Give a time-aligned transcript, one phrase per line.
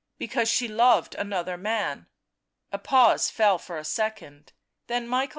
[0.17, 2.07] "Because she loved another man."
[2.71, 4.51] A pause fell for a second,
[4.87, 5.29] then Michael II.